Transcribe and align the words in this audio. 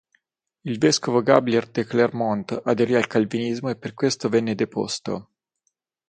Il 0.69 0.79
vescovo 0.79 1.21
Gabriel 1.21 1.69
de 1.71 1.83
Clermont 1.83 2.59
aderì 2.65 2.95
al 2.95 3.05
calvinismo 3.05 3.69
e 3.69 3.75
per 3.77 3.93
questo 3.93 4.29
venne 4.29 4.55
deposto. 4.55 5.29